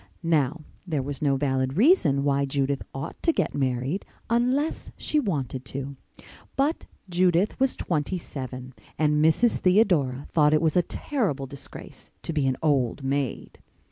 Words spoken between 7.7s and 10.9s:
twenty seven and Mrs. Theodora thought it was a